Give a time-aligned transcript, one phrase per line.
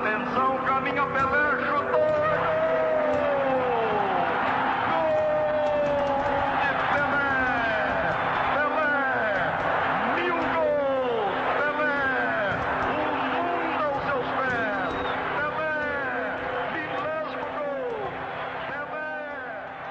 [0.00, 2.10] Atenção, caminha Pelé, chutou!
[4.88, 5.12] Gol
[6.62, 7.30] de Pelé!
[8.56, 8.94] Pelé!
[10.16, 11.34] Mil gols!
[11.58, 11.98] Pelé!
[12.88, 12.98] O
[13.32, 14.94] mundo aos seus pés!
[15.36, 15.74] Pelé!
[16.72, 18.12] Milésimo gol!
[18.68, 19.06] Pelé!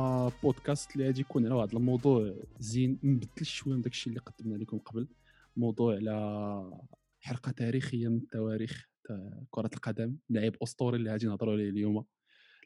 [0.44, 4.78] بودكاست اللي غادي يكون على واحد الموضوع زين مبدل شوية من داكشي اللي قدمنا لكم
[4.78, 5.08] قبل.
[5.56, 6.82] موضوع على
[7.20, 10.18] حلقه تاريخية من التواريخ تاع كرة القدم.
[10.30, 12.06] لاعب أسطوري اللي غادي نهضروا عليه اليوم.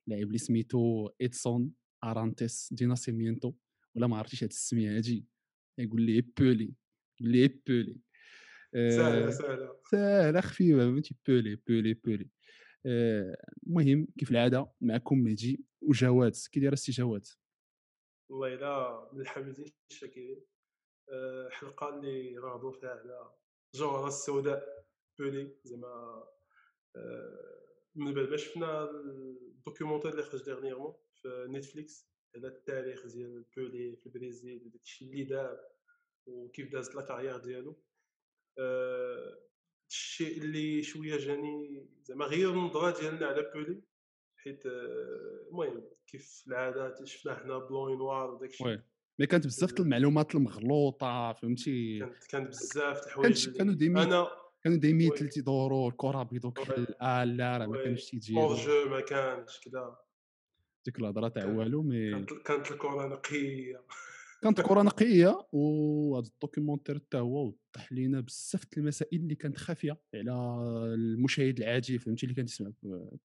[0.08, 1.72] لاعب اللي سميتو إدسون
[2.04, 3.54] أرانتيس دي ناسيمينتو
[3.96, 5.26] ولا ما عرفتيش هاد السمية هادي.
[5.78, 6.74] يقول لي بولي
[7.20, 7.98] يقول لي بولي.
[8.76, 9.70] آه، سهله سهلة.
[9.92, 12.30] سهلة خفيفة فهمتي؟ بيلي بيلي بيلي.
[12.86, 15.66] آه، المهم كيف العادة معكم مهدي.
[15.82, 17.28] وجواد كي داير السي جواد.
[18.30, 20.46] والله إلا من الحميدين الشاكرين
[21.10, 23.32] أه، حلقة اللي غاضوا فيها على
[23.76, 24.86] الجوهره السوداء
[25.20, 26.24] بيلي زعما
[27.96, 33.96] من بعد ما شفنا ال documentaire اللي خرج dernièrement في نتفليكس على التاريخ ديال بيلي
[33.96, 35.60] في البرازيل وداكشي اللي دار
[36.26, 37.84] وكيف دازت لا كارير ديالو.
[39.90, 43.82] الشيء اللي شوية جاني زعما غير النظره ديالنا على بولي.
[44.44, 48.82] حيت أه، المهم كيف العاده شفنا حنا بلون نوار وداكشي وي.
[49.20, 54.28] مي كانت بزاف د المعلومات المغلوطة فهمتي؟ كانت كانت بزاف الحوايج كانوا اللي- ديما- أنا
[54.64, 55.18] كانوا دايمين وي.
[55.18, 57.84] تلتي دورو الكرة بيضو كحل آه لا راه ما.
[57.84, 59.98] كانش تيجي جو ما كانش كذا
[60.86, 63.82] ديك الهضرة تاع والو مي كانت الكرة نقية.
[64.44, 70.02] كانت الكره نقية وهذا ال documentaire حتى هو وضح لينا بزاف المسائل اللي كانت خافية
[70.16, 70.32] على
[70.94, 72.72] المشاهد العادي فهمتي اللي كان تسمع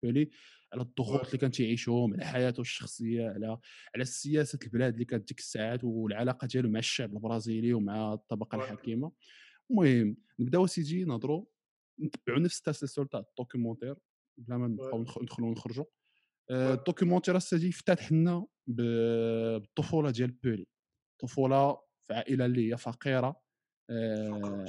[0.02, 0.30] بيلي
[0.72, 1.26] على الضغوط.
[1.26, 3.58] اللي كان تعيشهم على حياته الشخصية على
[3.94, 8.56] على سياسة البلاد اللي كانت ديك الساعات والعلاقة ديالو مع الشعب البرازيلي ومع الطبقة.
[8.56, 9.12] الحاكمة
[9.70, 11.44] المهم نبداو سيدي نهضروا
[12.00, 13.96] نتبعوا نفس التسلسل تاع ال documentaire
[14.38, 15.84] بلا ما نبقاو ندخلوا ونخرجوا
[16.50, 16.74] آه،.
[16.74, 20.66] Le documentaire السيد افتتح لنا بالطفولة ديال بولي
[21.18, 23.40] طفولة في عائله اللي هي فقيرة
[23.90, 24.64] آه،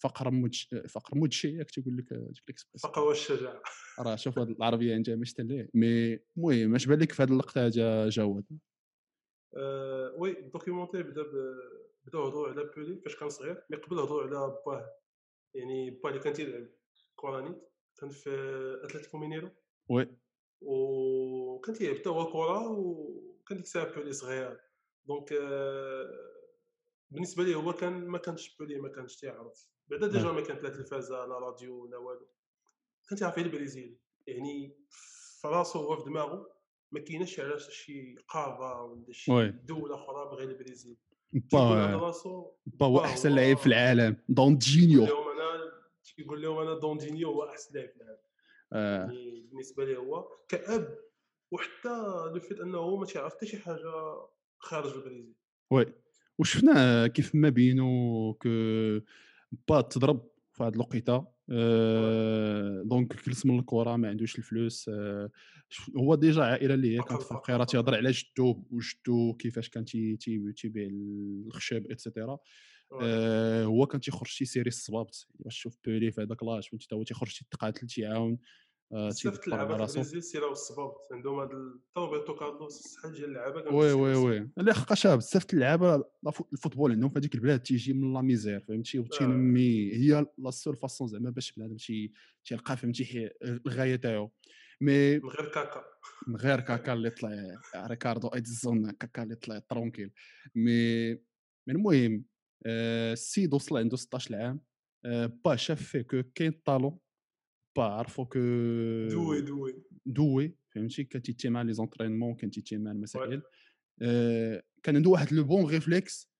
[0.00, 3.62] فقر مدش فقر مدشي ياك تيقول لك ديك l'espèce فقر والشجاعة.
[4.00, 7.68] راه شوف هاد العربية انت مش تلي mais المهم اش بان لك في هاد اللقطة
[7.68, 8.44] جا جواد
[9.56, 13.98] أه، وي Le documentaire بدا ب- بداو يهضروا على بولي فاش كان صغير mais قبل
[13.98, 14.90] هضروا على باه
[15.54, 16.66] يعني باه اللي كان تيلعب
[17.16, 17.58] كورانيت
[18.00, 18.30] كان في
[18.84, 19.50] أتلتيكو مينيرو.
[19.88, 20.16] oui.
[20.60, 24.60] وكان تيلعب حتى هو كره وكان ديك الساعة بولي صغير.
[25.06, 26.10] donc آه،
[27.10, 29.68] بالنسبة ليه هو كان ما كانش بولي ما كانش تيعرف.
[29.88, 32.28] بعدا déjà ما كانت لا تلفازة لا راديو لا والو.
[33.08, 36.50] كان تيعرف غير البرازيل يعني في راسو هو في دماغه
[36.92, 39.48] ما كايناش علاش شي قاره ولا شي.
[39.50, 40.96] دولة أخرى بغير البرازيل.
[41.32, 45.72] با با هو با أحسن هو- لعيب في العالم يقول دونجينيو لهم أنا
[46.18, 48.18] يقول لهم أنا دوندينيو هو أحسن لاعب في العالم.
[48.72, 48.98] آه.
[49.04, 50.98] يعني بالنسبة ليه هو كأب
[51.50, 51.88] وحتى
[52.34, 53.92] لو fait أنه ما تيعرف حتى شي حاجة
[54.58, 55.32] خارج البرازيل
[55.70, 55.86] oui.
[56.38, 58.48] وشفنا كيف ما بينو que
[59.68, 61.34] با تضرب في هاد الوقيتة.
[61.50, 64.90] آه، donc كلس من الكره ما عندوش الفلوس.
[65.68, 67.64] ش- هو déjà عائلة اللي هي كانت فقيرة.
[67.64, 70.88] تيهضر على جدو وجدو كيفاش كان تي- تي- تيبيع
[71.46, 72.38] الخشب et cetera
[73.02, 75.26] آه، هو كان تيخرج تيسيري الصبابط.
[75.34, 78.38] باش تشوف بولي في هذاك l'âge فهمتي؟ تا هو تيخرج تيتقاتل تيعاون.
[78.90, 84.14] بزاف تيدبر اللعابه في سيراو الصبابط عندهم هذا روبرتو كارلوس شحال ديال اللعابه oui oui.
[84.14, 84.50] oui.
[84.56, 86.04] لا حقاش بزاف اللعابه
[86.52, 91.08] الفوتبول عندهم في هذيك البلاد تيجي من la misère فهمتي؟ وتينمي هي la seule façon
[91.08, 92.12] زعما باش بنادم تي
[92.44, 94.30] تيلقى فهمتي؟ الغاية تاعو.
[94.80, 95.84] mais من غير كاكا.
[96.26, 97.30] من غير كاكا اللي طلع
[97.76, 100.12] ريكاردو إديسون كاكا اللي طلع tranquille.
[100.54, 101.20] mais mais
[101.68, 102.24] المهم
[102.66, 104.60] آه، السيد وصل عنده 16 عام.
[105.04, 106.98] آه، با شاف فيه que كاين talent.
[107.76, 108.38] با عرفو que
[109.10, 113.42] دوي دوي دوي فهمتي؟ كان تيتي مع les entraînements كان تيتي مع المسائل
[114.02, 116.30] آه، كان عنده واحد le bon réflexe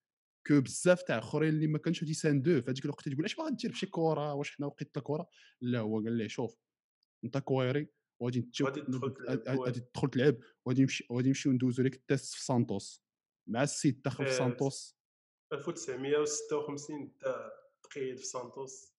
[0.47, 3.70] que بزاف تاع اخرين اللي ما كانش يساندوه في هذيك الوقت تقول اش باغي دير
[3.70, 5.29] بشي كره واش حنا وقيت الكره
[5.61, 6.56] لا هو قال ليه شوف
[7.25, 7.88] انت كويري
[8.20, 8.50] وغادي
[9.49, 13.05] غادي تدخل تلعب، وغادي نمشي غادي نمشيو ندوزو لك ال test في سانتوس.
[13.49, 14.97] مع السيد دخل في إيه، سانتوس.
[15.53, 18.93] 1956 دا تقيد في سانتوس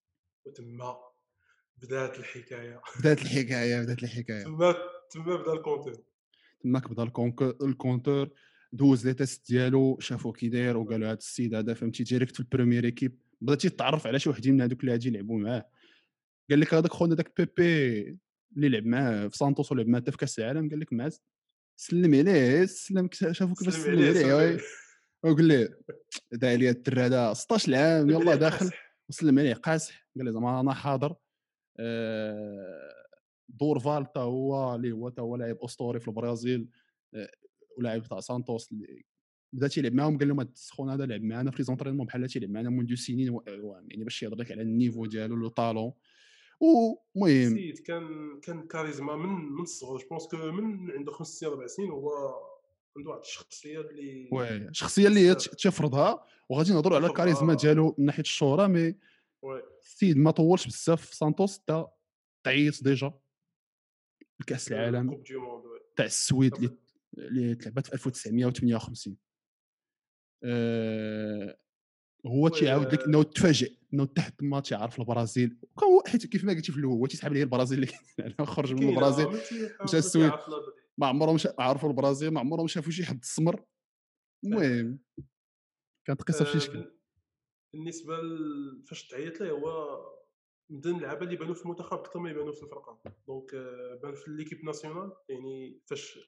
[0.46, 1.15] وتما.
[1.82, 2.80] بدات الحكاية.
[3.00, 4.44] بدات الحكاية بدات الحكاية.
[4.44, 4.74] تما
[5.10, 6.02] تما بدأ الكونتور.
[6.62, 7.02] تماك بدأ
[7.62, 8.30] الكونتور.
[8.72, 12.45] دوز les tests ديالو شافو كي داير وقالوا هذا السيد هذا فهمتي direct في ال
[12.45, 15.68] première équipe بدا تيتعرف على شي وحدين من هذوك اللي غادي يلعبوا معاه.
[16.50, 18.18] قال لك هذاك خونا داك بيبي
[18.56, 21.10] اللي لعب معاه في سانتوس ولعب معاه حتى في كاس العالم قال لك مع
[21.76, 24.60] سلم عليه سلم شافو كيفاش سلم عليه،.
[25.22, 25.80] وقال ليه
[26.32, 28.70] دا عليا الدرا هذا 16 عام لي داخل.
[29.08, 31.14] وسلم عليه قاسح قال لي زعما أنا حاضر.
[33.48, 36.68] دور فالتا هو اللي هو تا هو لاعب أسطوري في البرازيل
[37.14, 37.30] آه،
[37.78, 39.04] ولاعب تاع سانتوس اللي
[39.52, 42.70] بدا تيلعب معاهم قال لهم السخون هذا لعب معنا في les entraînements بحال تيلعب معنا
[42.70, 45.92] منذ سنين يعني باش يهضر لك على ال niveau ديالو le talent.
[46.60, 49.98] ومهم سيد كان كان charisme من من الصغر.
[49.98, 52.10] je pense que من عنده خمس سنين أربع سنين هو
[52.96, 56.24] عنده واحد الشخصية اللي وي الشخصيه اللي تفرضها.
[56.48, 57.06] وغادي نهضروا على.
[57.06, 58.94] الكاريزما ديالو من ناحية الشهرة mais
[59.82, 61.90] السيد ما طولش بزاف في سانتوس تا
[62.46, 63.12] تعيط déjà
[64.40, 65.10] الكاس العالم.
[65.96, 66.76] تاع السويد اللي
[67.18, 69.16] اللي تلعبت في 1958
[70.44, 71.58] آه،
[72.26, 76.72] هو تيعاود لك انه تفاجئ انه تحت ما تيعرف البرازيل هو حيت كيف ما قلتي
[76.72, 77.78] في الأول هو تيسحب عليه البرازيل
[78.18, 79.26] اللي خرج من البرازيل
[79.84, 80.32] مشى السويد.
[80.98, 83.64] ما عمرهم عرفوا البرازيل ما عمرهم شافوا شي حد اسمر
[84.44, 84.98] المهم
[86.06, 86.95] كانت قصه في شكل
[87.76, 90.00] بالنسبة ل- فاش تعيط ليه هو
[90.70, 94.30] من اللعابة اللي بانوا في المنتخب أكثر ما يبانوا في الفرقة donc آه، بان في
[94.30, 96.18] l'équipe nationale يعني فاش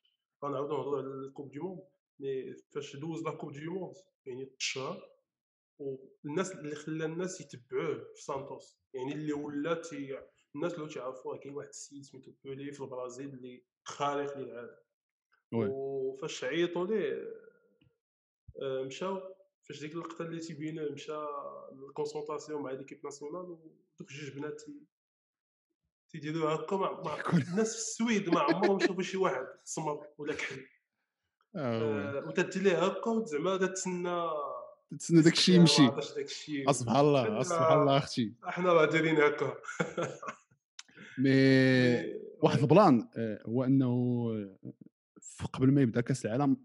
[0.45, 1.81] غنعاودو نهضروا على ال coupe du monde
[2.21, 3.95] mais فاش دوز la coupe du monde
[4.27, 5.11] يعني تشهر
[5.79, 10.19] والناس اللي خلى الناس يتبعوه في سانتوس يعني اللي ولا تي
[10.55, 14.83] الناس اللي تعرفوه كاين واحد السيد سميتو بولي في البرازيل اللي خارق للعاده
[15.53, 15.69] oui.
[15.71, 17.35] وفاش عيطوا ليه
[18.63, 19.35] آه، مشاو
[19.69, 21.13] فاش ديك اللقطة اللي تيبين مشى
[21.73, 24.87] la concentration مع l'équipe nationale ودوك جوج بنات تي-
[26.09, 30.67] تيديروا هكا مع, الناس في السويد ما عمرهم شافوا شي واحد سمر ولا كحل.
[31.57, 32.19] آه،.
[32.19, 34.29] آه، وتدي ليه هكا زعما تتسنى
[34.99, 35.87] تسنى داك الشيء يمشي.
[35.87, 36.29] داك
[36.71, 38.35] سبحان الله سبحان الله أختي.
[38.49, 39.57] أحنا راه دايرين هكا.
[41.19, 41.31] mais
[42.43, 44.29] واحد ال plan آه، هو أنه
[45.53, 46.57] قبل ما يبدأ كأس العالم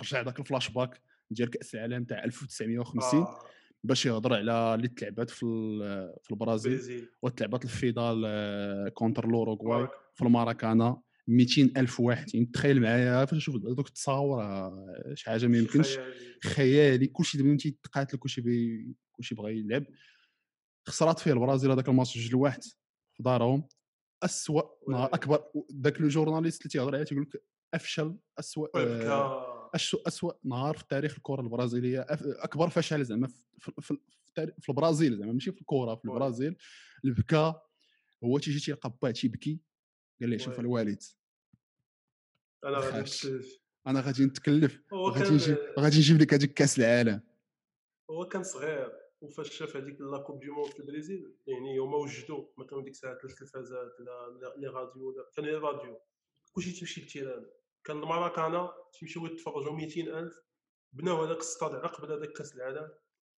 [0.00, 1.02] رجع ذاك الفلاش باك.
[1.32, 3.38] ديال كأس العالم تاع 1950 آه،
[3.84, 5.46] باش يهضر على اللي تلعبات في
[6.22, 7.08] في البرازيل برازيل.
[7.22, 9.88] وتلعبات الفينال آه، contre l'Uruguay.
[10.14, 12.34] في الماراكانا 200 ألف واحد.
[12.34, 15.98] يعني تخيل معايا فاش نشوف دوك التصاور آه، شي حاجة ما يمكنش.
[16.44, 17.06] خيالي.
[17.06, 19.84] كلشي دابا تيتقاتل كلشي بي كلشي بغى يلعب.
[20.88, 22.62] خسرات فيه البرازيل هذاك الماتش جوج لواحد
[23.12, 23.68] في دارهم.
[24.22, 25.14] اسوء نهار oui.
[25.14, 25.44] أكبر
[25.82, 27.42] ذاك le journaliste اللي تيهضر عليه تيقول لك
[27.74, 33.98] أفشل اسوء آه، أسوأ أسوأ نهار في تاريخ الكرة البرازيلية أكبر فشل زعما في, في,
[34.60, 36.04] في, البرازيل زعما ماشي في الكرة في.
[36.04, 36.56] البرازيل
[37.04, 37.62] البكا
[38.24, 39.60] هو تيجي تيلقى باه تيبكي
[40.20, 40.60] قال لي شوف.
[40.60, 41.02] الوالد
[42.64, 43.00] أنا غادي.
[43.00, 47.20] نتكلف أنا غادي نتكلف غادي نجيب غادي نجيب لك هذيك كاس العالم
[48.10, 52.44] هو كان صغير وفاش شاف هذيك la Coupe du Monde في البرازيل يعني هما وجدوا
[52.58, 56.00] ما كانوا ديك الساعات لا التلفازات لا les radios لا كان غير راديو
[56.52, 57.46] كلشي تيمشي لل terrain
[57.84, 60.34] كان الماراكانا تيمشيو يتفرجوا 200 ألف.
[60.92, 62.88] بناو هذاك الستاد على قبل هذاك كاس العالم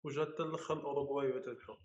[0.03, 1.75] وجا حتى الآخر الأوروغواي وتربحوا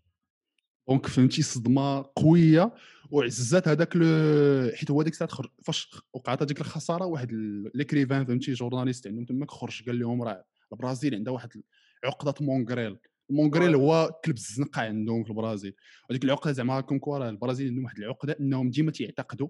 [0.89, 2.75] donc فهمتي صدمة قوية
[3.11, 7.29] وعزات هذاك لو حيت هو ديك الساعة خرج فاش وقعت هذيك الخسارة واحد
[7.75, 11.63] l'écrivain فهمتي journaliste عندهم تماك خرج قال لهم راه البرازيل عندها واحد
[12.05, 12.99] عقدة mongrel.
[13.31, 13.75] mongrel.
[13.75, 15.75] هو كلب الزنقة عندهم في البرازيل.
[16.11, 19.49] وديك العقدة زعما comme quoi راه البرازيل عندهم واحد العقدة إنهم ديما تيعتقدوا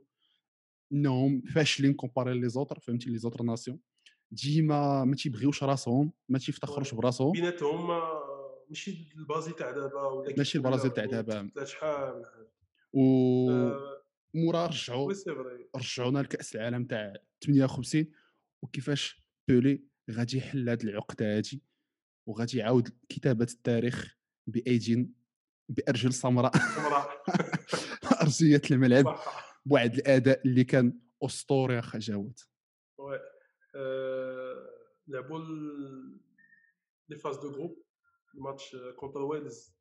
[0.93, 3.81] انهم فاشلين comparé les autres فهمتي؟ les autres nations.
[4.31, 6.95] ديما ما تيبغيوش راسهم ما تيفتخروش.
[6.95, 7.33] براسهم.
[7.33, 7.89] بيناتهم
[8.69, 11.51] ماشي البرازيل تاع دابا ولا ماشي البرازيل تاع دابا.
[11.65, 12.25] شحال.
[12.93, 13.51] و
[14.35, 15.13] مورا رجعوا
[15.77, 18.07] رجعونا لكأس العالم تاع 58
[18.63, 21.63] وكيفاش بولي غادي يحل هاد العقدة هادي؟
[22.27, 25.15] وغادي يعاود كتابة التاريخ بأيدين
[25.69, 26.53] بأرجل سمراء.
[26.57, 27.23] سمراء.
[28.23, 29.19] ارجيه الملعب.
[29.69, 32.39] بواحد الأداء اللي كان أسطوري اخا جاود.
[35.09, 35.39] لعبوا
[37.09, 37.85] les phases de groupe
[38.35, 39.75] الماتش contre ويلز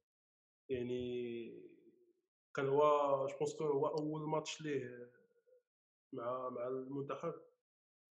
[0.70, 1.64] يعني
[2.56, 5.12] كان هو je pense هو اول ماتش ليه
[6.14, 7.34] مع مع المنتخب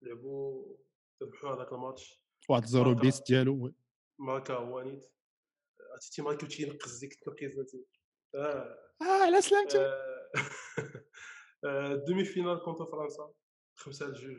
[0.03, 0.77] لعبوا
[1.23, 2.91] ربحوا هذاك الماتش واحد زيرو.
[2.91, 3.75] البيس ديالو
[4.19, 5.05] ماركا هو نيت
[5.93, 7.71] عرفتي ماركا تينقز ديك التنقيزات
[8.35, 9.81] آه آه على سلامتك
[12.07, 13.33] demi-finale contre فرنسا
[13.75, 14.37] خمسة لجوج.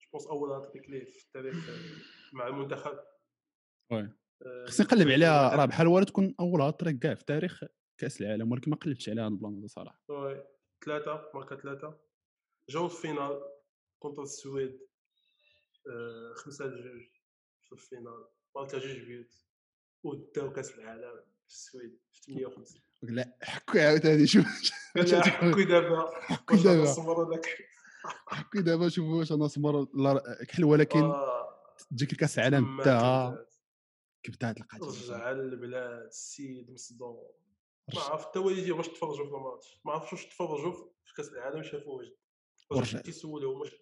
[0.00, 2.98] je pense أول هاتريك ليه في التاريخ آه، مع المنتخب.
[3.92, 4.12] oui.
[4.46, 7.64] آه، خصني نقلب عليها راه بحال ولا تكون أول هاتريك كاع في تاريخ
[7.98, 10.02] كأس العالم؟ ولكن ما قلبتش عليها هاد ال plan هذا صراحة.
[10.08, 10.44] oui.
[10.84, 12.00] ثلاثة ماركا ثلاثة
[12.68, 13.42] جاو ال finale
[13.98, 14.80] contre السويد.
[15.90, 17.02] آه، خمسة لجوج
[17.60, 18.28] في ال finale.
[18.56, 19.34] ماركا جوج بيوت.
[20.04, 24.44] وداو كأس العالم في السويد في 58 لا حكوا عاوتاني شوف
[25.22, 26.10] حكوا دابا.
[26.20, 27.40] حكوا دابا.
[28.52, 29.84] كي دابا شوفوا واش أنا سمر
[30.48, 31.58] كحل ولكن آه،
[31.90, 33.48] تجيك الكاس العالم كبدات.
[34.22, 37.28] كبدات القضية رجع للبلاد السيد مصدوم.
[37.94, 38.00] ما.
[38.00, 39.80] عرفت حتى والديه واش تفرجوا في الماتش.
[39.84, 40.72] ما عرفتش واش تفرجوا
[41.04, 42.08] في كاس العالم شافوا واش
[42.70, 43.02] ورجع.
[43.04, 43.72] واش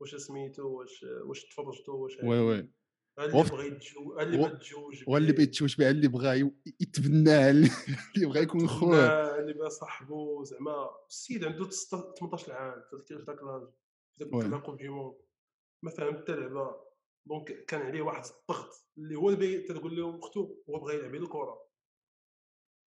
[0.00, 2.70] واش سميتو واش واش تفرجتوا واش oui oui.
[3.18, 6.40] اللي وف- بغى يتجوج ها اللي بغى يتجوج هو اللي بغى يتشوش بها اللي بغى
[6.40, 7.70] ي- يتبناه اللي
[8.16, 13.42] بغى يكون خوه خوه اللي بغى صاحبو زعما السيد عنده 16 18 عام في ذاك-
[13.42, 13.68] l'âge
[14.18, 14.48] في ذاك oui.
[14.48, 15.14] la Coupe du Monde
[15.82, 16.76] ما فهم حتى لعبه
[17.26, 21.66] donc كان عليه واحد الضغط اللي هو اللي تقول لهم أختو هو بغى يلعب الكرة.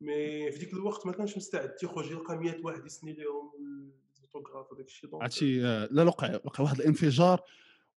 [0.02, 3.52] mais في ديك الوقت ما كانش مستعد تيخرج يلقى 100 واحد يسني لهم
[4.18, 7.42] الاوتوغراف وداك الشيء عرفتي آه، لا وقع وقع واحد الانفجار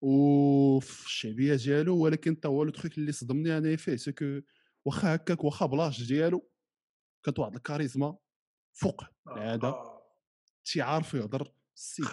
[0.03, 4.41] وفي الشعبية ديالو ولكن تا هو le truc اللي صدمني أنا فيه c'est que
[4.85, 6.51] واخا هكاك واخا ب l'âge ديالو
[7.25, 8.17] كانت واحد الكاريزما
[8.73, 10.03] فوق العادة آه،
[10.65, 12.05] تيعرف يهضر السيد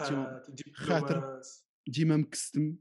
[0.73, 1.41] خاطر.
[1.87, 2.75] ديما مكستم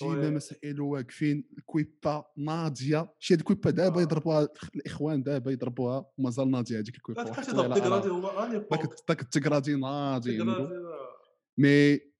[0.00, 0.30] ديما oui.
[0.30, 4.02] مسائل واقفين الكويبا ناضية شي هاد الكويبا دابا آه.
[4.02, 7.22] يضربوها الإخوان دابا يضربوها ومازال ناضية هذيك الكويبا
[9.08, 10.38] داك التكرادي ناضي.
[11.58, 12.11] mais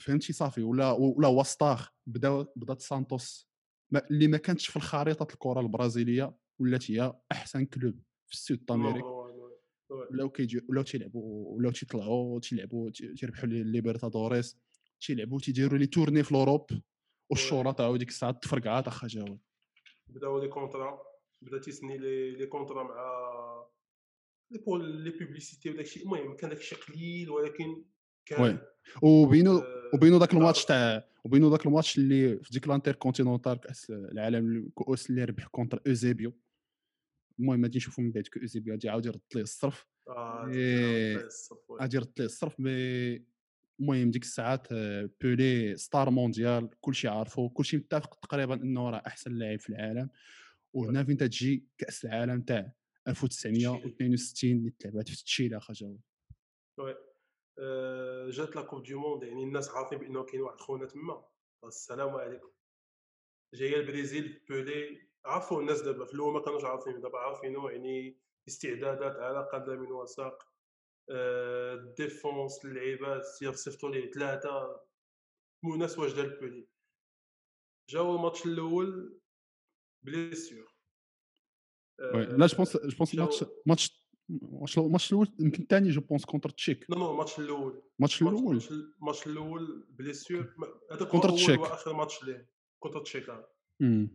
[0.00, 3.48] فهمتي صافي؟ ولا ولا une star بدا بدات سانتوس
[3.92, 8.70] ما اللي ما كانتش في الخريطة الكرة البرازيلية ولات هي أحسن club في ال Sud
[8.70, 9.06] Amérique.
[9.90, 14.56] ولاو كيجي ولاو تيلعبوا ولاو تيطلعوا تيلعبوا تي- تيربحوا les Libertadores
[15.00, 16.66] تيلعبوا تيديروا les tournées في l'Europe.
[17.30, 19.36] والشهره تاعو ديك الساعة تفرقعات اخا جاوا
[20.08, 21.02] بداو les contrats
[21.42, 23.66] بدا تيسني les les contrats مع
[24.50, 27.84] les pubs les publicités وداك الشيء المهم كان داك الشيء قليل ولكن
[28.26, 28.58] كان oui.
[29.02, 33.90] وبينو آه، وبينو ذاك الماتش تاع وبينو ذاك الماتش اللي في ديك ال Intercontinentale كأس
[33.90, 36.32] العالم الكؤوس اللي ربح contre اوزيبيو
[37.38, 39.86] المهم غادي نشوفوا من بعد اوزيبيو غادي يعاود يرد ليه الصرف.
[40.08, 40.50] آه،.
[41.80, 43.30] غادي يرد ليه الصرف mais
[43.80, 49.34] المهم ديك الساعات آه، بولي star mondiale كلشي عارفو كلشي متفق تقريبا إنه راه أحسن
[49.34, 50.08] لاعب في العالم.
[50.72, 52.72] وهنا فين تجي كأس العالم تاع
[53.08, 55.74] 1962 اللي تلعبات في تشيلي اخا
[58.30, 61.24] جات la Coupe du Monde يعني الناس عارفين بأنه كاين واحد خونا تما.
[61.64, 62.50] السلام عليكم.
[63.54, 69.16] جاية البرازيل بولي عرفوا الناس دابا في الأول ما كانوش عارفين دابا عارفينه يعني استعدادات
[69.16, 70.50] على قدم وساق.
[71.10, 74.80] آه، ال défense اللعيبات صيفطوا ليه ثلاثة.
[75.64, 76.68] مو ناس واش دار بولي.
[77.90, 79.20] جاو الماتش الأول
[80.04, 80.74] blessure
[82.14, 82.24] oui.
[82.26, 83.26] لا je pense je pense جاو-
[84.42, 86.90] ماتش الماتش الأول يمكن الثاني je pense contre تشيك.
[86.90, 87.82] non non الماتش الأول.
[87.98, 88.60] الماتش الأول.
[89.00, 90.54] الماتش- الأول blessure
[91.02, 91.60] هو contre تشيك.
[91.60, 93.48] وآخر ماتش ليه contre تشيك آه.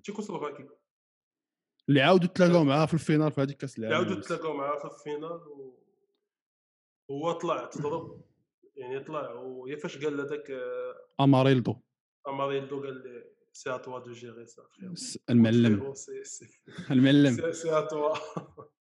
[0.04, 0.68] تشيكوسلوفاكي.
[1.90, 4.92] اللي عاودوا تلاقاو معاه في الفينال في هذيك كاس العالم عاودوا تلاقاو معاه في ال
[4.92, 5.80] finale و...
[7.12, 8.22] هو طلع تضرب.
[8.78, 11.76] يعني طلع ويا فاش قال هذاك آه، أماريلدو.
[12.28, 14.64] أماريلدو قال لي c'est à toi de gérer ça
[15.30, 15.94] المعلم.
[16.92, 17.36] المعلم.
[17.36, 18.14] c'est- c'est à toi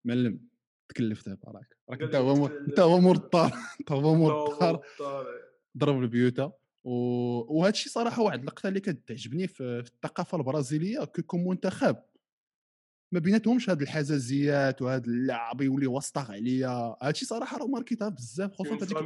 [0.04, 0.40] معلم
[0.88, 2.46] تكلف دابا راك أنت هو.
[2.68, 4.80] أنت هو مول الدار أنت هو مول الدار.
[5.78, 6.52] ضرب البيوتا
[6.84, 6.90] و...
[7.58, 11.96] وهذا الشيء صراحة واحد اللقطة اللي كتعجبني في, في الثقافة البرازيلية que comme منتخب
[13.12, 16.68] ما بيناتهمش هاد الحزازيات وهاد اللعب يولي une star عليا
[17.02, 18.96] هذا الشيء صراحة راه ماركيتها بزاف خصوصا في هذيك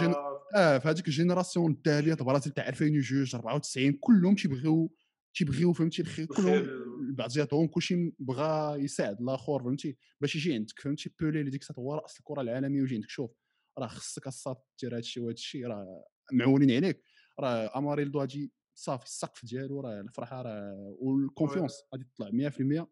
[0.00, 0.14] جن-
[0.54, 4.90] آه في هذيك ال génération التالية البرازيل تاع 2002 94 كلهم تيبغيو
[5.34, 6.26] تيبغيو فهمتي الخير.
[6.26, 6.66] كلهم
[7.14, 11.94] بعضياتهم كلشي بغى يساعد الآخر فهمتي باش يجي عندك فهمتي بولي اللي ديك الساعة هو
[11.94, 13.08] رأس الكرة العالمية ويجي عندك.
[13.08, 13.30] شوف
[13.78, 17.02] راه خصك الصاد دير هذا الشيء وهذا الشيء راه معولين عليك
[17.40, 22.86] راه أماريلدو غادي صافي السقف ديالو راه الفرحة راه وال confiance غادي تطلع 100%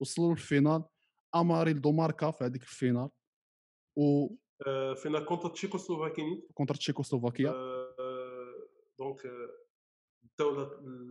[0.00, 0.84] وصلوا لل finale
[1.34, 3.08] أماريلدو ماركا في هذيك ال finale.
[3.96, 4.28] و
[4.66, 7.50] آه، فينا contre Tchécoslovaquie contre تشيكوسلوفاكيا.
[7.50, 8.68] آه،
[8.98, 9.26] donc
[10.22, 10.50] بداو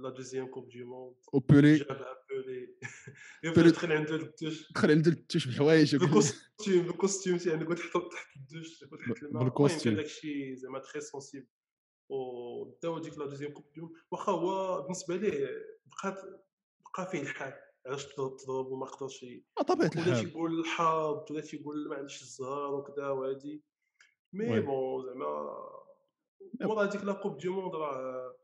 [0.01, 2.75] la- deuxième coupe du monde وبولي جابها بولي
[3.43, 8.11] يدخل عنده الدوش دخل عنده التوش بالحوايج وكل- بال costume بال costume يعني قلت حط
[8.11, 9.93] تحت الدوش قلت تحت الماء بال costume.
[9.93, 11.47] كان داكشي زعما très sensible
[12.09, 15.47] وداو ديك la deuxième coupe du monde واخا هو بالنسبة ليه
[15.85, 16.21] بقات
[16.97, 17.53] بقى فيه الحال
[17.85, 19.25] علاش تضرب وما قدرش
[19.59, 23.63] آه، طبيعه ولا الحال تيقول الحظ ولا تيقول ما عنديش الزهر وكذا وهادي
[24.33, 24.59] mais.
[24.59, 25.57] bon زعما
[26.61, 28.37] مورا هذيك la coupe du monde راه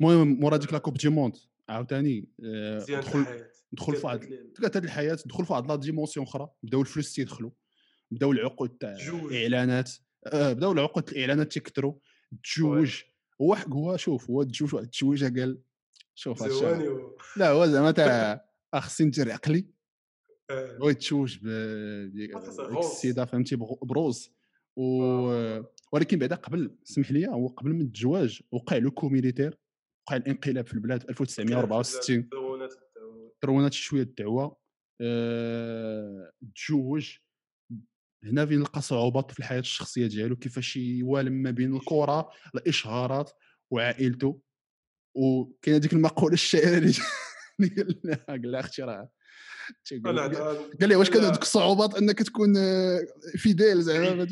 [0.00, 1.36] المهم مورا ديك la coupe du monde
[1.68, 3.24] عاوتاني آه، دخل
[3.72, 4.24] دخل في واحد
[4.76, 7.50] هذه الحياة دخل في واحد la dimension أخرى بداو الفلوس تيدخلوا
[8.10, 8.96] بداو العقود تاع.
[9.30, 9.92] الاعلانات
[10.26, 11.94] آه بداو العقود الإعلانات تيكثروا
[12.44, 13.02] تزوج
[13.42, 15.60] هو حق هو شوف هو تزوج واحد التزويجة قال
[16.14, 16.42] شوف
[17.36, 19.66] لا هو زعما تاع آه، خصني ندير عقلي.
[20.50, 20.78] آه.
[20.82, 22.90] هو يتشوج ب آه، ديك خاصها ديك غوص.
[22.90, 24.32] السيده فهمتي بروز.
[24.76, 24.82] و
[25.92, 29.58] ولكن بعدا قبل سمح لي هو قبل من التزواج وقع لو كو ميليتير.
[30.06, 32.28] وقع الإنقلاب في البلاد في 1964
[33.40, 34.56] ترونات شوية الدعوه
[35.00, 37.16] آه، تزوج.
[38.24, 43.30] هنا فين لقى صعوبات في الحياة الشخصية ديالو كيفاش يوالم ما بين الكرة الإشهارات
[43.70, 44.40] وعائلته.
[45.14, 46.78] وكاين هذيك المقولة الشهيره
[47.60, 49.10] اللي قال لها قال لها أختي راه
[50.80, 51.28] قال لي واش كان لا.
[51.28, 54.26] عندك صعوبات أنك تكون آه، فيديل زعما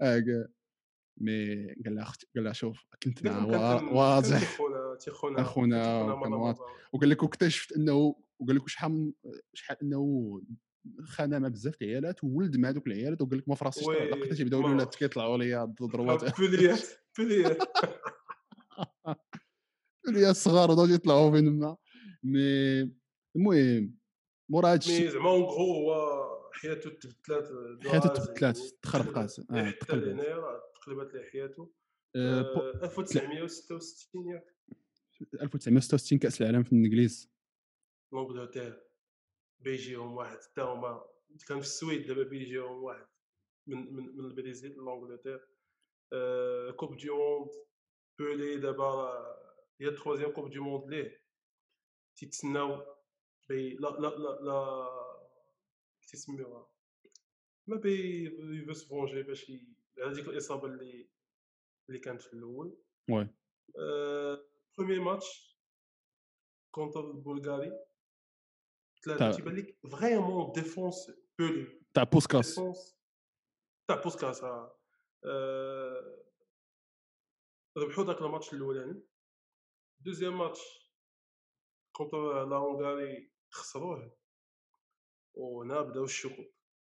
[1.22, 3.18] مي قال لها أختي قال لها شوف كنت
[3.98, 4.96] واضح تيخونا
[5.42, 6.60] تيخونا وكان واضح.
[6.92, 9.12] وقال لك واكتشفت إنه وقال لك شحال
[9.54, 10.40] شحال إنه
[11.04, 14.80] خانة مع بزاف العيالات وولد مع دوك العيالات وقال لك ما فراسيش لقيت تيبداو الولاد
[14.80, 14.98] عرفتش.
[14.98, 16.88] كيطلعوا ليا ضربات بليات
[17.18, 17.58] بليات
[20.16, 21.76] يا الصغار بداو يطلعوا فين ما
[22.22, 22.90] مي
[23.36, 23.94] المهم
[24.50, 27.48] مورا هذا مي زعما اون غرو هو حياته تبدلات
[27.90, 29.32] حياته تبدلات، تخربقات،
[29.80, 30.26] تقلبات.
[30.82, 31.72] تقلبات ليه حياته.
[32.16, 34.44] آه، بو- آه، 1966 ياك
[35.42, 37.32] 1966 كأس العالم في الإنجليز.
[38.12, 38.82] لونجلتير
[39.60, 40.36] بيجيهم واحد.
[40.42, 41.04] حتى هما
[41.48, 43.06] كان في السويد دابا بيجيهم واحد.
[43.66, 45.48] من من من البرازيل لونجلتير
[46.12, 47.50] آه، كوب دي موند.
[48.18, 49.12] بولي دابا
[49.80, 51.22] هي التروازيام كوب دي موند ليه.
[52.16, 52.96] تيتسناو
[53.48, 54.88] بي لا لا لا لا
[56.08, 56.70] تيسميوها
[57.66, 58.24] ما بي
[58.62, 59.52] يفو سفونجي باش
[59.96, 61.10] ديك الاصابه اللي
[61.88, 62.78] اللي كانت في الأول
[63.10, 63.28] وي
[64.78, 65.58] بروميي ماتش
[66.70, 67.72] كونتر البلغاري
[69.04, 72.54] ثلاثة تيبان لك vraiment défense بولي تاع بوسكاس
[73.88, 74.44] تاع بوسكاس.
[75.24, 76.24] آه،
[77.76, 79.02] ربحوا ذاك الماتش الاولاني
[80.00, 80.60] deuxième match
[81.92, 84.16] contre la Hongrie خسروه
[85.34, 86.54] وهنا بداو الشكوك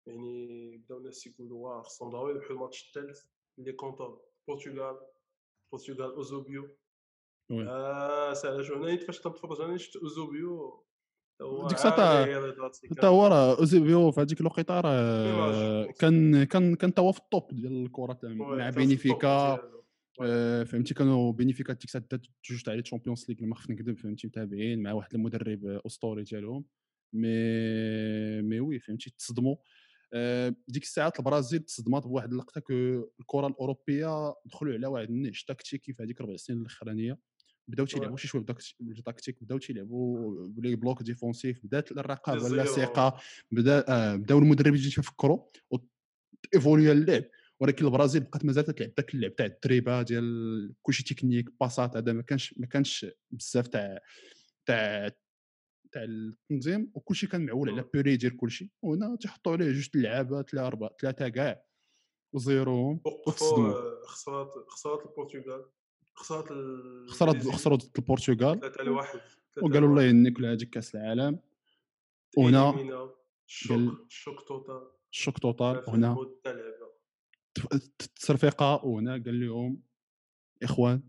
[0.08, 3.26] يعني بداو الناس يقولوا واه خصهم ضروري يربحوا الماتش الثالث
[3.60, 4.18] اللي contre
[4.50, 4.98] البرتغال
[5.74, 6.78] البرتغال أوزوبيو.
[7.52, 10.84] آه سالا هنا فاش تنتفرج أنا شفت أوزوبيو
[11.42, 13.08] ديك رضاتي حتى.
[13.08, 15.86] هو راه اوزيبيو في هذيك الوقيتة راه.
[15.86, 19.60] كان كان كان توا في الطوب ديال الكرة مع بينيفيكا.
[20.22, 23.98] آه، فهمتي كانوا بينيفيكا ديك الساعة دات جوج تاع لي تشامبيونز ليغ ما خفت نكذب
[23.98, 26.66] فهمتي متابعين مع واحد المدرب أسطوري ديالهم
[27.14, 29.56] مي مي وي فهمتي تصدموا
[30.68, 32.74] ديك الساعات البرازيل تصدمات بواحد اللقطة كو
[33.20, 37.18] الكرة الأوروبية دخلوا على واحد النهج تكتيكي في هذيك ربع سنين الأخرانية.
[37.68, 43.18] بداو تيلعبوا شي شوية بداك التكتيك بداو تيلعبوا بلي bloc défensif بدات الرقابة ثقه
[43.52, 45.46] بدا آه، بداو المدربين يجي يفكروا
[46.56, 47.24] évoluer اللعب.
[47.60, 52.14] ولكن البرازيل بقات مازال تلعب داك اللعب تاع ال dribble ديال كلشي تكنيك باسات هذا
[52.14, 54.00] ما كانش ما كانش بزاف تاع
[54.66, 55.12] تاع
[55.96, 57.90] تاع التنظيم وكلشي كان معول على مم.
[57.94, 61.66] بيلي يدير كلشي وهنا تيحطوا عليه جوج اللعابه ثلاثة اربعه ثلاثة كاع
[62.34, 65.66] وزيروهم وتصدموا خسرات خسرات البرتغال
[66.16, 67.54] خسرات البرازيل.
[67.54, 70.04] خسروا ضد البرتغال ثلاثة على واحد ثلاثة وقالوا الله.
[70.04, 71.40] يهنيك لهذيك كاس العالم
[72.38, 72.70] وهنا.
[73.48, 76.26] ال choc ال choc total ال choc total لعبة.
[77.74, 79.82] التصرفيقه وهنا قال لهم
[80.64, 81.04] إخوان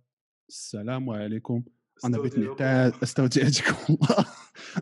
[0.49, 1.65] السلام عليكم
[2.05, 2.65] أنا بغيت استودعكم.
[2.65, 4.27] نعتاد استودعتكم الله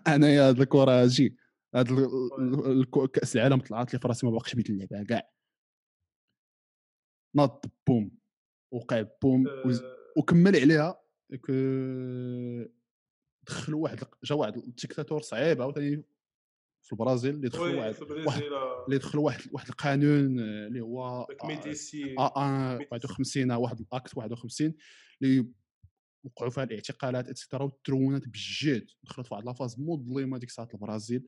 [0.08, 1.36] انايا هاد الكرة أجي
[1.74, 1.88] هاد
[3.12, 5.30] كأس العالم طلعت لي في راسي ما باقيش بغيت نلعبها كاع.
[7.36, 8.10] ناض بوم
[8.72, 9.62] وقع بوم آه،
[10.16, 11.00] وكمل عليها
[13.46, 16.04] دخلوا واحد جا واحد الديكتاتور صعيب عاوتاني
[16.82, 17.76] في البرازيل اللي دخلوا
[18.26, 22.14] واحد آه، اللي دخلوا واحد واحد القانون اللي هو آه، ميديسي.
[22.18, 24.74] 51 واحد ال acte 51
[25.22, 25.46] اللي
[26.24, 30.68] وقعوا فيها الاعتقالات et cetera وترونات بالجد دخلت في واحد la phase مظلمة ديك الساعة
[30.74, 31.26] البرازيل.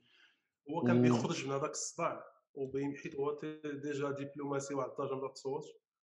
[0.71, 5.27] هو كان و- بيخرج من هذاك الصداع وبين حيت هو ديجا دبلوماسي واحد الدرجة من
[5.27, 5.65] التصوت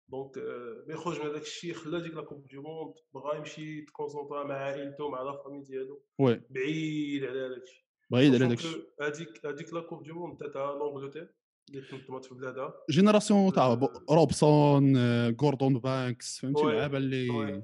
[0.09, 4.43] دونك آه، بيخرج من هذاك الشيء خلى ديك لا كوب دي موند بغا يمشي يتكونسونطرا
[4.43, 6.03] مع عائلته مع لا فامي ديالو.
[6.49, 7.83] بعيد على هذاك الشيء.
[8.11, 8.85] بعيد على داك الشيء.
[9.01, 11.33] هذيك هذيك لا كوب دي موند تاع لونجلتير
[11.69, 12.73] اللي تنظمت في بلادها.
[12.89, 13.73] جينيراسيون تاع آه.
[13.73, 14.93] ب- روبسون
[15.35, 17.63] جوردون بانكس فهمتي؟ اللعابه اللي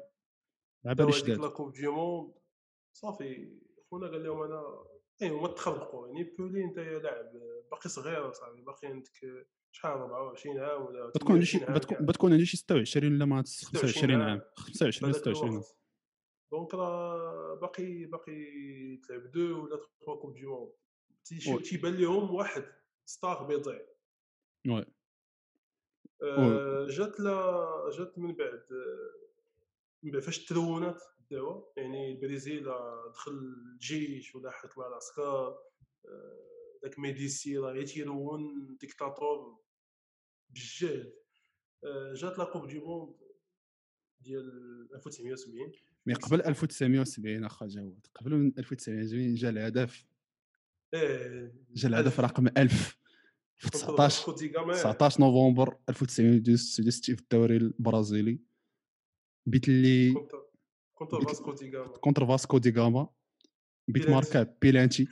[0.86, 0.91] وي.
[0.91, 2.34] اللعابه اللي داو هذيك لا شداد كوب دي موند
[2.94, 3.60] صافي
[3.91, 4.86] خونا قال لهم أنا
[5.22, 7.32] اي هما تخلقوا يعني بولي أنت يا لاعب
[7.72, 9.12] باقي صغير صاحبي باقي عندك
[9.72, 12.06] شحال 24 عام ولا بتكون عندي شي 28 عام بتكون.
[12.06, 14.30] بتكون عندي شي 26 ولا ما 25 عام.
[14.30, 15.78] عام 25 في هذاك 26 عام الوقت.
[16.52, 18.36] دونك راه باقي باقي
[18.98, 20.72] تلعب دو ولا تخوا كوب دي موند
[21.48, 21.62] وي.
[21.63, 22.63] تيبان لهم واحد
[23.06, 23.82] ستار بيضيع
[24.67, 24.86] وي.
[26.24, 28.63] آه، جات لا جات من بعد
[30.22, 32.64] فاش ترونات الدعوه يعني البرازيل
[33.14, 35.58] دخل الجيش ولا حط العسكر
[36.06, 36.52] آه،
[36.84, 39.60] داك ميديسي راه غير tyran ديكتاتور
[40.50, 41.14] بالجهد
[41.84, 43.16] آه، جات la coupe du monde
[44.22, 45.72] ديال 1970
[46.06, 50.06] mais قبل 1970 أخا جواد قبل من 1970 جا الهدف.
[50.94, 52.98] إيه جا الهدف رقم 1000
[53.58, 58.40] في contre 19 فاسكو دي غاما 19 نوفمبر 1969 في الدوري البرازيلي.
[59.46, 60.14] بيت اللي
[60.94, 63.08] contre فاسكو دي غاما contre فاسكو دي غاما
[63.88, 64.12] بيت بيلانتي.
[64.12, 65.08] ماركا بيلانتي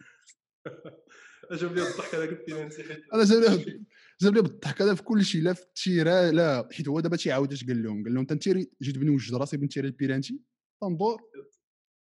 [1.52, 3.84] عجب لي الضحك هذاك البيلانتي أنا جاب لي
[4.22, 6.70] جاب لي بالضحك هذا في كل شيء لا في ال terrain لا.
[6.72, 10.42] حيت هو دابا تيعاود اش قال لهم قال لهم تنتيري جيت بنوجد راسي بنتيري البيلانتي
[10.82, 11.22] تندور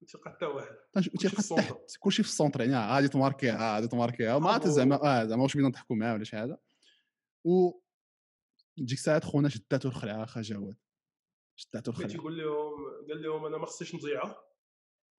[0.07, 0.75] تيقع حتى واحد.
[1.19, 1.43] تيبقى.
[1.57, 2.61] تحت كلشي في ال centre.
[2.61, 4.67] يعني آه، غادي تماركيها غادي تماركيها ما عرفت.
[4.67, 6.57] زعما آه زعما واش بغينا نضحكوا معاه ولا شي حاجة.
[7.45, 7.71] و
[8.77, 10.75] ديك الساعات خونا شداتو الخلعة اخا جواد.
[11.61, 12.73] شداتو ملي الخلعه تيقول لهم
[13.09, 14.43] قال لهم أنا ما خصنيش نضيعها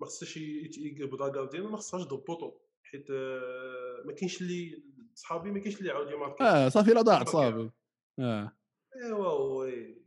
[0.00, 0.36] ما خصنيش
[0.78, 2.52] يقبض لا ديالنا ما خصهاش ضرب بوطو
[2.82, 4.82] حيت آه، ما كاينش اللي
[5.14, 7.28] صحابي ما كاينش اللي يعاود يماركي آه صافي لا ضاعت.
[7.28, 7.70] صافي
[8.18, 8.52] آه
[9.04, 10.02] إيوا وي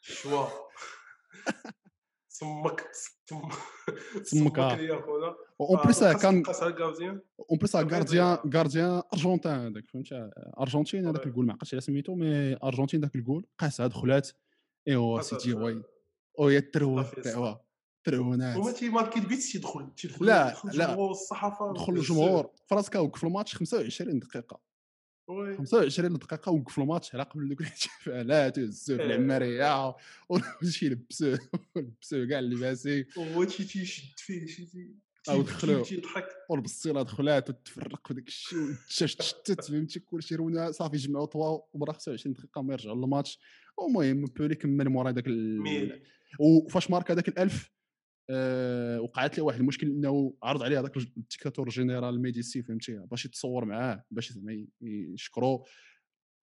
[0.00, 0.46] شوا
[2.28, 3.48] سمك سم-
[4.22, 4.76] سمك، آه.
[4.76, 6.42] لي اخونا اون بليس كان
[7.50, 8.38] اون بليس غارديان.
[8.54, 10.08] غارديان ارجنتين هذاك فهمت
[10.60, 11.26] ارجنتين هذاك وي.
[11.26, 14.30] الجول ما عقلتش على سميتو مي ارجنتين ذاك الجول قاسها دخلات
[14.88, 15.64] ايوا سيتي دخلات.
[15.76, 15.82] وي
[16.38, 17.22] أو يا التروه فيستا.
[17.22, 17.54] تاعوا
[18.04, 20.94] ترونات وما تيماركي البيت تيدخل تيدخل لا، لا.
[20.96, 24.60] والصحافه دخل الجمهور فراسكا وقف الماتش 25 دقيقة.
[25.28, 25.56] وي.
[25.56, 29.06] 25 دقيقة وقف الماتش على قبل دوك الاحتفالات والزو في إيه.
[29.06, 29.96] العمارية.
[30.62, 31.38] وشي لبسوه
[31.76, 34.94] لبسوه كاع اللباسي هو تي تيشد فيه شي
[35.28, 35.82] دخلوه.
[35.82, 41.60] تيضحك والبصيله دخلات وتفرق في داك الشيء والدشاش تشتت فهمتي؟ كلشي رونا صافي جمعوا طوا
[41.72, 43.38] وبرا 25 دقيقة ما يرجعوا للماتش.
[43.88, 46.02] المهم بيلي كمل مورا داك ال...
[46.40, 47.70] وفاش مارك هذاك الألف
[48.30, 53.64] آه وقعت لي واحد المشكل إنه عرض عليه هذاك الديكتاتور général ميديسي فهمتي؟ باش يتصور
[53.64, 55.66] معاه باش زعما يشكرو.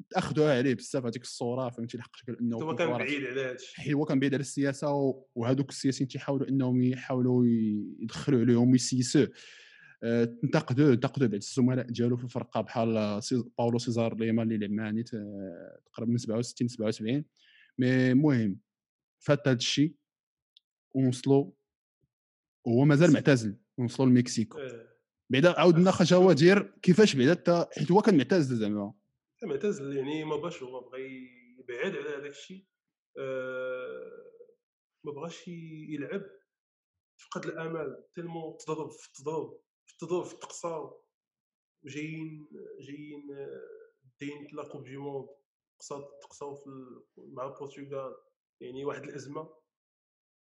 [0.10, 4.06] تاخذوها عليه بزاف هذيك الصورة فهمتي؟ لحقاش قال إنه هو كان بعيد على هادشي هو
[4.06, 7.45] كان بعيد على السياسة وهذوك السياسيين تيحاولوا إنهم يحاولوا
[8.00, 9.32] يدخلوا عليهم ويسيسوه.
[10.41, 13.19] تنتقدوه تنتقدوه بعض الزملاء ديالو في الفرقه بحال
[13.57, 15.10] باولو سيزار ليما اللي لعب معاه نيت
[15.86, 17.25] تقريبا من 67 77
[17.77, 18.60] mais المهم
[19.19, 19.95] فات هذا الشيء
[20.95, 21.51] ونوصلوا
[22.65, 24.88] وهو مازال معتزل ونوصلوا لمكسيكو آه
[25.29, 28.93] بعدا عاودنا خا جوادير كيفاش بعدا تا حيت هو كان معتزل زعما.
[29.43, 31.01] معتزل يعني ما باش هو بغى
[31.60, 32.65] يبعد على هذاك الشيء
[33.19, 34.31] آه،
[35.03, 36.25] ما بغاش يلعب.
[37.17, 41.02] فقد الأمل تلمو تضرب في التضرب في التضرب في التقصاو
[41.86, 42.47] جايين
[42.80, 43.62] جايين آه،
[44.21, 45.28] داين كوب دي موند
[46.21, 46.69] تقصاو في
[47.17, 48.15] مع البرتغال
[48.62, 49.41] يعني واحد الأزمة.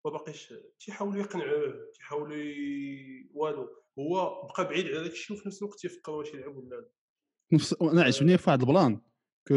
[0.04, 2.36] ما باقيش تيحاولوا يقنعوه تيحاولوا.
[3.34, 6.90] والو هو بقى بعيد على داك الشيء وفي نفس الوقت تيفكر واش يلعب ولا لا
[7.52, 9.00] نفس أنا عجبني في واحد البلان
[9.48, 9.54] كو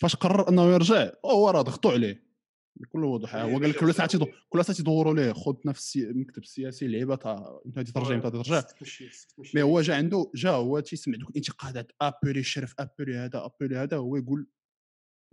[0.00, 2.29] فاش قرر أنه يرجع هو راه ضغطوا عليه.
[2.76, 4.08] بكل وضوح يعني هو قال لك كل ساعة
[4.48, 6.10] كل ساعة تيدوروا ليه؟ خذنا في السي...
[6.10, 8.60] المكتب السياسي لعيبه تاع انت غادي ترجع انت ترجع.
[8.60, 9.10] تمشي
[9.54, 13.96] مي هو جا عنده جا هو تيسمع دوك الانتقادات ابولي شرف ابولي هذا ابولي هذا.
[13.96, 14.46] هو يقول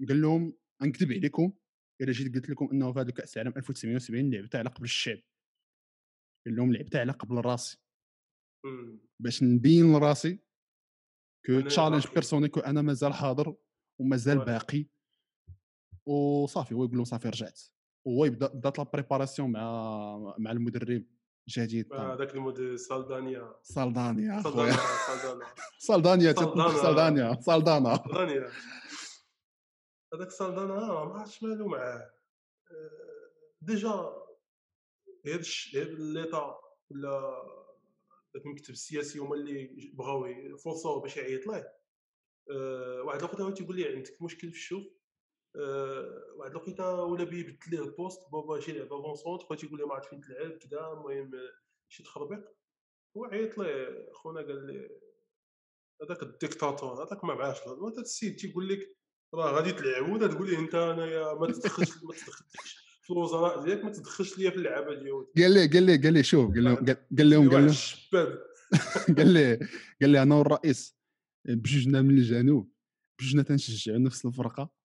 [0.08, 1.54] قال لهم نكذب عليكم
[2.02, 5.20] إلا جيت قلت لكم إنه في هذا كاس العالم 1970 لعبتها على قبل الشعب.
[6.46, 7.78] قال لهم لعبتها على قبل راسي.
[9.20, 10.40] باش نبين لراسي
[11.46, 12.08] comme challenge.
[12.08, 13.56] personnel que أنا مازال حاضر
[14.02, 14.38] ومازال.
[14.38, 14.86] باقي.
[16.08, 17.62] وصافي هو يقول لهم صافي رجعت.
[18.06, 21.04] وهو يبدأ بدأت la préparation مع مع المدرب
[21.50, 23.56] جديد هذاك المود سالدانيا.
[23.64, 24.44] سالدانيا
[25.88, 27.42] سالدانيا تيطلق سالدانا.
[27.42, 27.96] سالدانيا سالدانا.
[27.96, 28.52] سالدانيا.
[30.14, 32.12] هذاك سالدانا آه، ما عرفتش مالو معاه.
[32.72, 33.90] آه، déjà
[35.28, 37.44] هاد هاد l'État ولا
[38.34, 41.74] داك المكتب السياسي هما اللي بغاو يفرصوه باش يعيط ليه.
[42.52, 44.84] آه، واحد الوقيته هو تيقول لي عندك مشكل في الشوف؟
[45.56, 49.94] واحد الوقيته ولا بيبدل ليه ال poste بابا شي لعب avant-centre خويا تيقول لي ما
[49.94, 51.52] عرفت فين تلعب كذا المهم آه،
[51.90, 52.40] شي تخربيق.
[53.18, 54.90] هو عيط ليه خونا قال لي
[56.04, 58.98] هذاك الديكتاتور هذاك ما معاش هذا السيد تيقول لك
[59.34, 63.84] راه غادي تلعب ولا تقول لي انت انايا ما تدخلش ما تدخلش في الوزراء ديالك
[63.86, 66.76] ما تدخلش ليا في اللعابه ديالي قال لي قال لي قال لي شوف قال لهم
[66.76, 67.66] قال- لهم قال
[68.14, 68.38] لهم
[69.18, 69.56] قال لي
[70.02, 70.98] قال لي أنا والرئيس
[71.46, 72.72] بجوجنا من الجنوب
[73.20, 74.77] بجوجنا تنشجعوا نفس الفرقة؟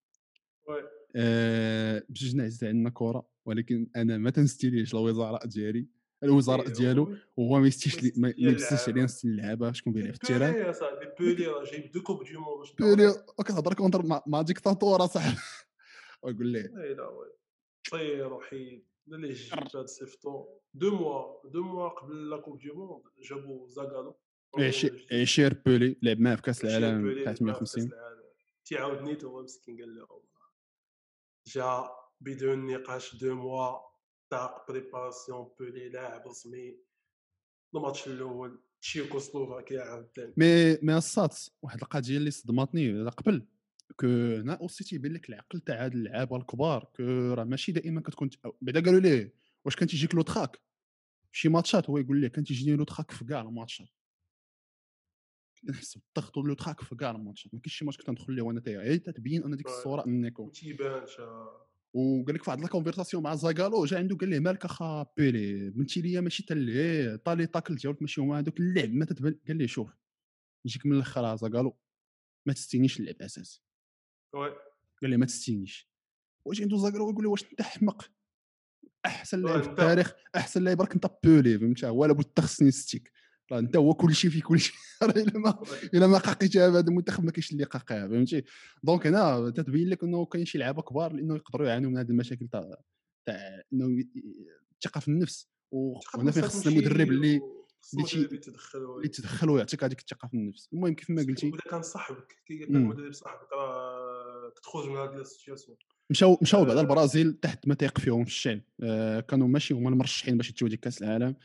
[1.17, 5.87] آه، بجوجنا عزيز عندنا كرة ولكن أنا ما تنستيليش الوزراء ديالي.
[6.25, 9.03] الوزراء إيه، ديالو هو- وهو ما يستيش لي- ما يستيش ليا يبسش علينا اللعابة.
[9.03, 10.53] نفس اللعابه شكون بيلعب في ال terrain.
[10.53, 14.43] بيلي يا صاحبي بيلي راه جايب deux coupes du monde بيلي كتهضر contre مع- مع
[14.43, 15.37] ديكتاتور صاحبي
[16.23, 17.27] ويقول لي إي لا وي.
[17.91, 23.69] طير وحيد اللي هاد الصيفطو دو موا دو موا قبل لا كوب دي موند جابوا
[23.69, 24.17] زاغالو
[25.13, 28.23] عشير بولي لعب معاه في كأس العالم تاع لعب معاه في كأس 58 العالم.
[28.65, 30.21] تيعاود نيت هو مسكين قال لهم
[31.47, 33.79] جا بدون نقاش دو موا
[34.31, 36.77] طاق بريباراسيون بولي لاعب رسمي
[37.75, 43.47] الماتش الأول تشيكوسلوفاكيا عاوتاني مي مي السات واحد القضية اللي صدمتني قبل
[43.97, 47.03] que هنا aussi تيبان لك العقل تاع هاد اللعابه الكبار que
[47.35, 50.61] راه ماشي دائما كتكون بعدا قالوا ليه؟ واش كان تيجيك le trac
[51.33, 53.89] شي ماتشات هو يقول لك كان تيجيني le trac في كاع الماتشات.
[55.65, 58.43] نحس بالضغط و le trac في كاع الماتشات ما كاينش شي ماتش كنت ندخل ليه
[58.43, 58.79] وأنا تايا.
[58.79, 59.67] غير تتبين أن ديك.
[59.67, 61.21] الصورة انكم تيبانش.
[61.95, 65.71] وقال لك في واحد la conversation مع زاغالو جا عنده قال ليه مالك أخا بيلي؟
[65.71, 68.93] بنتي ليا ماشي تا اللي طالي تاكل ديالك ماشي هما هذوك اللعب.
[68.93, 69.41] ما تتبان.
[69.49, 69.97] قال ليه شوف
[70.67, 71.79] نجيك من الأخر زاغالو
[72.47, 73.63] ما تستينيش اللعب اساسي
[75.03, 75.91] قال لي ما تستينيش.
[76.47, 78.11] واش عنده زاغالو يقول له واش انت حمق
[79.07, 83.13] احسن لاعب في التاريخ أحسن لاعب راك أنت بيلي فهمتي هو لابد تخصني ستيك.
[83.53, 84.75] راه انت هو كل شيء في كل شيء.
[85.03, 85.63] راه إلا ما
[85.95, 88.45] إلا ما قاقيتها بهذا المنتخب ما كاينش اللي قاقيها فهمتي؟
[88.83, 92.49] donc هنا تتبين لك إنه كاين شي لعابه كبار لأنه يقدروا يعانوا من هذه المشاكل
[92.49, 92.77] تاع
[93.27, 94.05] تاع إنه
[94.77, 95.49] الثقة في النفس.
[95.71, 97.41] وهنا فين خصنا مدرب اللي
[97.95, 100.69] اللي تي- اللي تدخل ويعطيك هذيك الثقة في النفس.
[100.73, 102.59] المهم كيف ما قلتي ولا كان صاحبك كي.
[102.59, 105.77] كان مدرب صاحبك راه كتخرج من هذه ال situation.
[106.11, 106.81] مشاو مشاو بعد آه.
[106.81, 110.81] البرازيل تحت ما تيق فيهم في الشعب آه، كانوا ماشي هما المرشحين باش يتيو ديك
[110.81, 111.37] كأس العالم.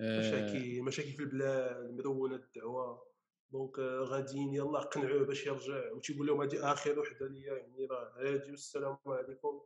[0.00, 3.06] مشاكل مشاكل في البلاد مدونة الدعوة.
[3.50, 5.92] donc آه، غاديين يلا قنعوه باش يرجع.
[5.92, 9.60] وتيقول لهم هذه آخر وحدة ليا يعني راه هادي والسلام عليكم.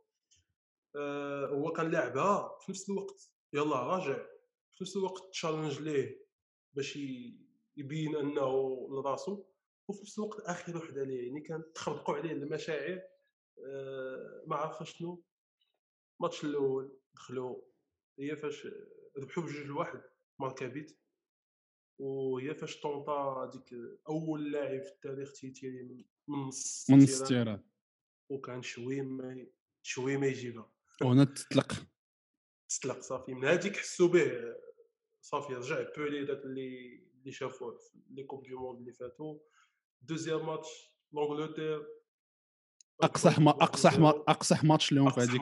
[0.95, 3.31] آه، هو كان لاعبها في نفس الوقت.
[3.53, 4.25] يلا راجع.
[4.71, 6.25] في نفس الوقت challenge ليه
[6.73, 6.95] باش
[7.77, 9.43] يبين أنه لراسو.
[9.87, 13.01] وفي نفس الوقت آخر وحدة ليه يعني كانت تخبطوا عليه المشاعر.
[13.65, 15.23] آه، ما عرف شنو.
[16.19, 17.61] الماتش الأول دخلوا.
[18.19, 18.67] هي فاش
[19.17, 20.10] ربحوا بجوج لواحد.
[20.41, 20.99] ماركا بيت
[21.99, 23.73] وهي فاش طونطا هذيك
[24.09, 27.63] أول لاعب في التاريخ تيتيري من من نص من ال terrain، الستيران
[28.29, 29.47] وكان شوي ما
[29.81, 30.71] شوي ما يجيبها.
[31.01, 31.73] وهنا تطلق.
[32.69, 33.33] تسلق صافي.
[33.33, 34.55] من هذيك حسوا به
[35.21, 39.39] صافي رجع بيلي داك اللي اللي شافوه في les coupes du monde اللي فاتوا.
[40.01, 41.87] deuxième match l'Angleterre
[43.01, 45.41] أقصح ما أقصح ما أقصح ماتش لهم في هذيك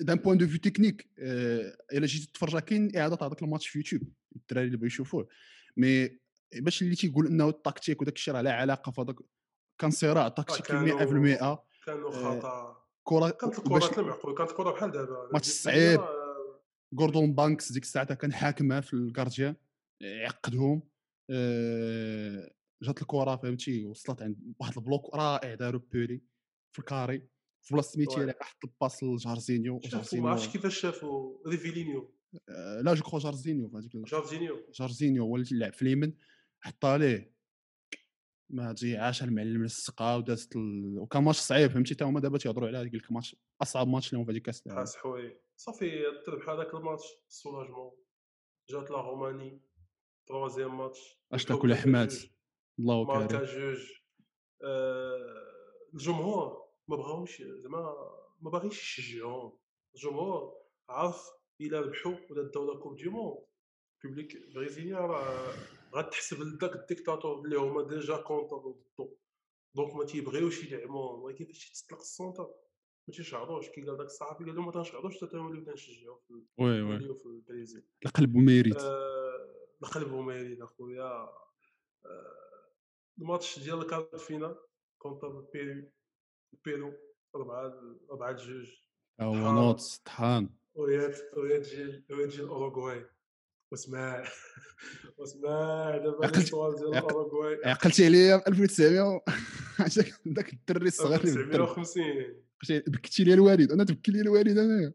[0.00, 4.02] d'un point de vue technique الا جيتي تتفرج كاين اعاده هذاك الماتش في يوتيوب
[4.36, 5.28] الدراري اللي بغيو يشوفوه
[5.76, 6.18] mais
[6.54, 9.16] باش اللي تيقول انه التكتيك وداك الشيء راه لا علاقه في هذاك
[9.78, 15.28] كان صراع تكتيكي كانوا- 100% كانوا خطا كره كانت الكره المعقول كانت الكره بحال دابا
[15.32, 16.00] ماتش صعيب.
[16.92, 19.54] جوردون بانكس ديك الساعة كان حاكمها في الكارديان
[20.02, 20.82] عقدهم
[22.82, 26.22] جات الكره فهمتي وصلت عند واحد البلوك رائع دارو بيري
[26.72, 27.28] في الكاري
[27.62, 28.34] في بلاصه ميتي وي.
[28.40, 32.14] حط الباس لجارزينيو شافوا ما جارزينيو عرفتش كيفاش شافوا ريفيلينيو.
[32.48, 35.24] آه، لا جو كخوا جارزينيو في هذيك جورجينيو جارزينيو.
[35.24, 36.12] هو اللي لعب في اليمن
[36.60, 37.32] حطها ليه
[38.50, 40.98] ما تجي عاش المعلم للسقا ودازت ال...
[40.98, 44.30] وكان ماتش صعيب فهمتي؟ تا هما دابا تيهضروا على هذيك الماتش أصعب ماتش لهم في
[44.32, 44.80] هذيك كاس العالم.
[44.80, 45.40] حاس حوي.
[45.56, 47.92] صافي تربح هذاك ال match soulagement
[48.70, 49.62] جات la Roumanie
[50.28, 50.98] troisième match
[51.32, 52.12] أش تاكل ماركا احمد.
[52.78, 53.44] الله ماركا كريم.
[53.44, 53.88] جوج.
[54.64, 57.94] آه، الجمهور ما بغاوش زعما
[58.40, 59.58] ما باغيش يشجعوهم
[59.94, 60.54] الجمهور
[60.88, 63.38] عارف إلا ربحوا ولا داو la coupe du monde
[64.04, 65.54] public brésilien راه
[65.94, 69.16] غتحسب لذاك الديكتاتور اللي هما déjà contre ضدو
[69.76, 71.22] donc ما تيبغيوش يدعموهم.
[71.22, 72.54] ولكن فاش تطلق ال centre
[73.08, 73.68] ما تيشعروش.
[73.68, 77.08] كي قال داك الصحفي قال لهم ما تنشعروش حتى بدا نشجعوا في oui oui.
[77.08, 78.76] وفي البرازيل القلب ميريت.
[78.76, 81.28] آه، القلب ميريد أخويا.
[82.04, 82.68] آه،
[83.18, 84.56] الماتش ديال ال quart finale
[84.98, 85.90] contre بيرو
[86.64, 86.92] بيرو
[87.36, 87.72] 4
[88.10, 88.66] 4 جوج
[89.20, 89.54] ها هو طحان.
[89.54, 90.48] نوت طحان.
[90.74, 93.06] ويا ويا تجي ويا تجي الاوروغواي
[93.72, 94.24] واسمع.
[95.18, 99.20] واسمع دابا ديال الاوروغواي عقلتي عليا في 1900
[99.86, 101.66] عشان ذاك الدري الصغير اللي بالدرب.
[101.66, 102.04] 950
[102.62, 104.92] قلت بكيتي لي الوالد أنا تبكي لي الوالد انايا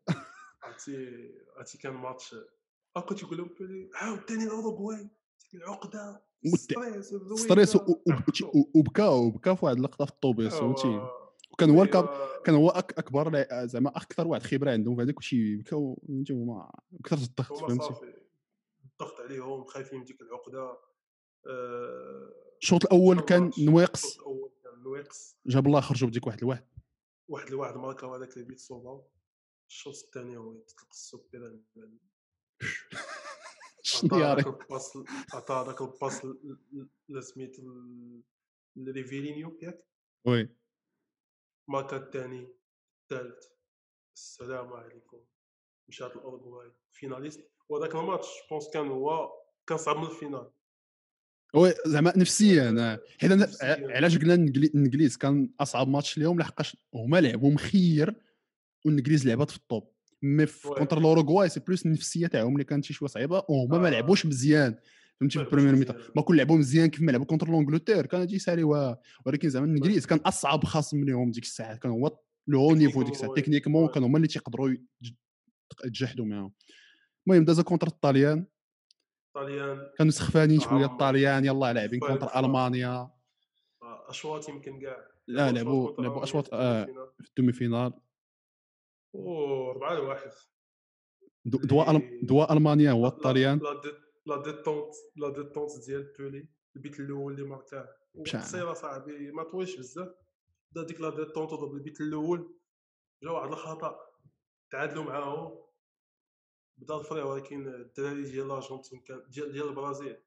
[0.64, 2.36] عرفتي عرفتي كان ماتش.
[2.98, 5.10] هاكا تيقول لهم بيلي عاوتاني الاوروغواي
[5.54, 6.22] العقده
[6.56, 7.14] ستريس.
[7.36, 7.78] ستريس
[8.76, 11.02] وبكى وبكى في واحد اللقطة في الطوبيس فهمتي.
[11.58, 12.42] وكان هو الكاب أيوا.
[12.44, 16.72] كان هو أكبر زعما أكثر واحد خبرة عندهم في هذاك وشي بكاو فهمتي هما
[17.06, 18.14] كثر الضغط فهمتي؟
[18.92, 20.78] الضغط عليهم خايفين من ديك العقدة.
[21.48, 24.06] آه، الشوط الأول كان نواقص.
[24.06, 25.38] الشوط الأول كان نواقص.
[25.46, 26.68] جاب الله خرجوا بديك واحد الواحد
[27.28, 29.08] واحد الواحد ماركا هذاك اللي بيت صوباو
[29.70, 31.60] الشوط الثاني هو يتطلق السوبر
[33.84, 34.98] شنو يا هذاك الباس
[35.34, 36.28] عطى هذاك الباس
[37.10, 37.58] لسميت
[38.76, 39.86] لريفيلينيو ياك.
[40.26, 40.50] oui.
[41.68, 42.48] ماركا الثاني
[43.04, 43.44] الثالث
[44.18, 45.18] السلام عليكم
[45.90, 49.30] مشات الاوروغواي finaliste وهذاك الماتش بونس كان هو
[49.68, 50.52] كان صعب من ال finale
[51.54, 53.00] oui زعما نفسيا آه.
[53.20, 53.32] حيت.
[53.64, 58.16] علاش قلنا الانجليز كان أصعب ماتش ليهم لحقاش هما لعبوا مخير
[58.86, 60.46] والإنجليز لعبات في ال top mais.
[60.64, 63.92] contre الأوروغواي c'est plus النفسية تاعهم اللي كانت شي شوية صعيبة وهما ما آه.
[63.92, 64.76] لعبوش مزيان
[65.20, 65.96] فهمتي في ال première mi-temps.
[66.16, 70.06] ما كون لعبوا مزيان كيف ما لعبوا contre l'Angleterre كان يجي يساليوها ولكن زعما الانجليز
[70.06, 71.78] كان أصعب خصم ليهم ديك الساعة.
[71.78, 73.34] كان هو le haut niveau ديك الساعة.
[73.34, 73.88] techniquement.
[73.88, 75.14] كانوا هما اللي تيقدروا يتج-
[75.86, 76.54] يتجحدوا معاهم.
[77.28, 78.46] المهم دازا contre الطاليان
[79.36, 80.86] طاليان كانوا سخفانين شوية.
[80.86, 82.40] الطاليان يلا لاعبين contre.
[82.40, 83.10] ألمانيا.
[83.82, 85.08] آه، أشواط يمكن كاع.
[85.28, 86.88] لا لعبوا لعبوا أشواط في آه،
[87.30, 87.94] ال demi-finale
[89.16, 90.32] أو 4 لواحد.
[91.46, 93.60] دو- دواء دواء ألمانيا هو الطليان.
[94.28, 97.90] لا دي- لا ديتونت لا ديتونت ديال بولي البيت الأول اللي ماركاه.
[98.34, 100.10] قصيره صاحبي ما طويش بزاف
[100.72, 102.54] بدا ديك لا ديتونت وضرب البيت الأول
[103.24, 104.00] جا واحد الخطا
[104.72, 105.60] تعادلوا معاهم
[106.78, 110.18] بدا الفري ولكن الدراري ديال لارجنتين ديال ديال البرازيل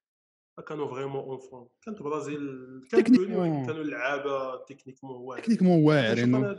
[0.68, 2.38] كانوا فريمون اون فورم كانت البرازيل
[2.90, 6.56] كان تكنيك- بولي ولكن كانوا لعابه تكنيكمون واعرين تكنيكمون واعرين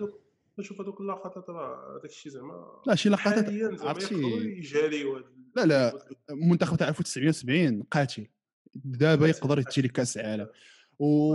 [0.60, 4.16] نشوف هذوك اللقطات راه هذاك الشيء زعما لا شي لقطات عرفتي
[4.58, 5.24] يجاريو
[5.56, 8.28] لا لا المنتخب تاع 1979 قاتل.
[8.76, 9.82] دابا يقدر يتجي.
[9.82, 10.48] لك كاس العالم.
[11.00, 11.34] و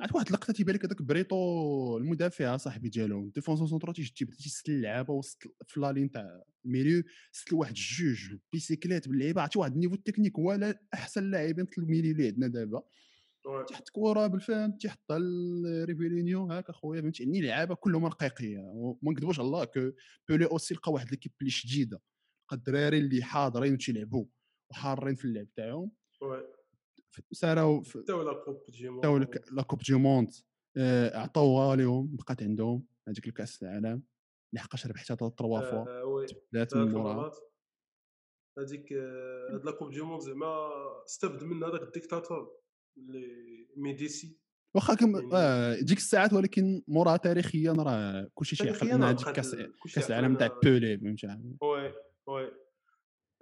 [0.00, 3.30] عرفت واحد اللقطة تيبان لك هذاك بريطو المدافع صاحبي ديالهم.
[3.34, 7.02] défenseur central تيجي تيبدا تيسل اللعابة وسط في la ligne تاع ال milieu
[7.32, 9.40] سل واحد جوج bicyclettes باللعيبة.
[9.42, 12.82] عرفتي واحد ال niveau ال technique هو أحسن لاعبين في ال milieu اللي عندنا دابا.
[13.68, 19.46] تحت كره بالفهم تيحطها لريفيلينيو هاك اخويا فهمتي؟ يعني لعابة كلهم رقيقيه وما نكذبوش على
[19.46, 19.90] الله كو
[20.28, 22.00] بولي اوسي لقى واحد ليكيب اللي شديدة.
[22.52, 24.24] الدراري اللي حاضرين تيلعبوا
[24.70, 25.90] وحارين في اللعب تاعهم.
[27.32, 27.82] ساراو.
[29.00, 30.30] داو الك- لا كوب دي موند
[30.78, 34.02] آه، عطاوها لهم بقات عندهم هذيك الكاس العالم
[34.52, 36.00] لحقاش ربحتها تروا فوا.
[36.00, 36.26] آه، وي.
[36.26, 37.36] ثلاث ثلاث من موراها مرات
[38.58, 40.68] هذيك آه، هاد لا كوب دي موند زعما
[41.06, 42.50] استفد من هذاك الديكتاتور
[42.96, 43.26] اللي
[43.76, 44.38] ميديسي.
[44.74, 48.70] واخا كم يعني- آه، ديك الساعات ولكن موراها تاريخيا راه كلشي شي راه
[49.10, 49.54] هذيك كاس
[49.94, 51.26] كاس العالم تاع بيلي فهمتي
[51.62, 51.92] oui.
[52.26, 52.50] oui.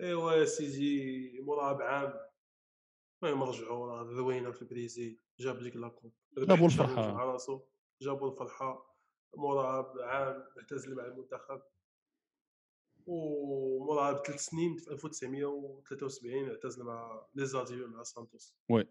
[0.00, 2.12] ايوا يا سيدي موراها بعام
[3.24, 7.14] المهم رجعوا راه ذوينا في البريزيل جاب ديك la coupe جابوا الفرحة.
[7.14, 7.60] مع راسو.
[8.02, 8.96] جابوا الفرحة.
[9.36, 11.62] موراها بعام اعتزل مع المنتخب.
[13.06, 18.54] وموراها بثلاث سنين في 1973 اعتزل مع les adieux مع سانتوس.
[18.68, 18.88] بيلي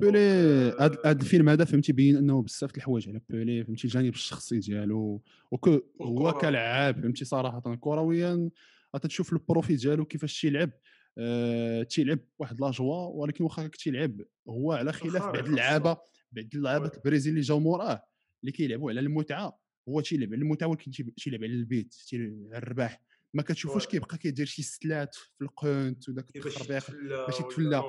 [0.00, 4.58] donc، هاد الفيلم هذا فهمتي بين انه بزاف د الحوايج على بيلي فهمتي الجانب الشخصي
[4.58, 5.22] ديالو.
[5.50, 6.32] وكو هو.
[6.32, 7.76] كلاعب فهمتي صراحة.
[7.76, 8.50] كرويا
[8.96, 10.70] غتشوف ال profil ديالو كيفاش تيلعب
[11.18, 15.36] آه تيلعب واحد la joie ولكن واخا تيلعب هو على خلاف بعض.
[15.36, 15.94] اللعابة
[16.32, 16.90] بعض اللعابة.
[16.96, 18.02] البرازيل اللي جاو موراه
[18.42, 22.32] اللي كيلعبوا على المتعة هو تيلعب على المتعة ولكن تي- تيلعب على ال but تيلعب
[22.52, 23.02] على الرباح
[23.34, 23.86] ما كتشوفوش.
[23.86, 26.90] كيبقى كيدير شي ستلات في القنت وداك التخربيق
[27.26, 27.82] باش يتفلى.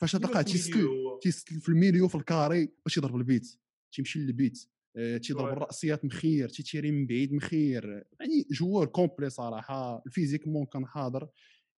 [0.00, 0.42] فاش تلقاه.
[1.22, 3.58] تيستل في ال milieu في ال carré باش يضرب ال but
[3.92, 4.68] تيمشي لل but
[5.22, 5.48] تيضرب.
[5.52, 7.84] الرأسيات مخير تيتيري من بعيد مخير
[8.20, 11.28] يعني joueur complet صراحة ال physiquement كان حاضر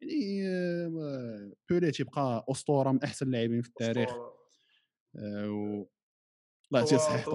[0.03, 4.11] يعني آه، بيلي تيبقى أسطورة من أحسن اللاعبين في التاريخ.
[5.17, 5.87] آه، و
[6.73, 7.33] الله يعطيه صحيحته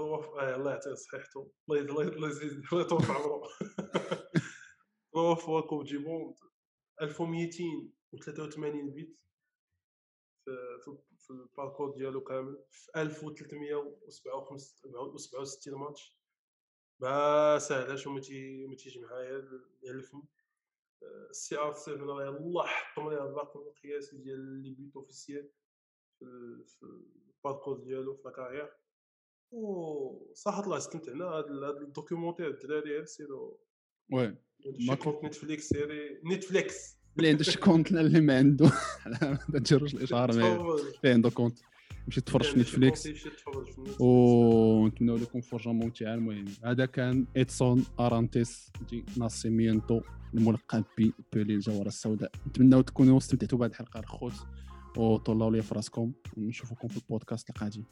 [0.00, 3.42] آه، الله يعطيه صحيحته الله يز- الله يز- الله يزيد الله يطول عمره
[5.12, 6.34] trois fois coupe du monde
[7.02, 9.18] 1283 but.
[10.84, 16.18] في في, ال parcours ديالو كامل في 1367 ماتش.
[17.00, 20.22] ما ساهلاش وما تي- ما تيجي معايا ال- الفم.
[21.30, 25.50] ال CR 7 راه يلاه حطم ليه الرقم القياسي ديال les buts officiels
[26.18, 26.82] في ال- في
[27.36, 28.72] ال parcours ديالو في la carrière
[29.52, 33.60] و صح الله استمتعنا هاد ال- هاد ال documentaire الدراري سيرو
[34.12, 34.24] oui.
[34.66, 38.70] عندو شي ما compte Netflix سيري Netflix اللي عنده شي compte اللي ما عنده
[39.48, 40.42] ما تجروش الاشهار تفرج.
[41.04, 41.58] اللي عنده compte
[42.06, 43.08] يمشي يتفرج في Netflix.
[44.00, 50.00] ونتمنوا لكم فرجه ممتعه المهم هذا كان ادسون ارانتيس دي ناسيمينتو
[50.34, 54.32] الملقب ببيلي الجوهره السوداء نتمنوا تكونوا استمتعتوا بهذه الحلقة الخوت
[54.96, 57.82] وطلعوا لي في راسكم ونشوفكم في البودكاست القادم